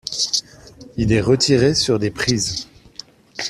Il 0.97 1.13
est 1.13 1.21
retiré 1.21 1.75
sur 1.75 1.99
des 1.99 2.09
prises. 2.09 2.67